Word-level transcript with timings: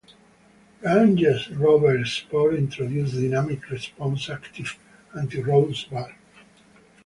Range 0.81 1.49
Rover 1.51 2.03
Sport 2.05 2.55
introduced 2.55 3.13
Dynamic 3.13 3.69
Response 3.69 4.31
active 4.31 4.75
anti-roll 5.15 5.71
bars. 5.91 6.13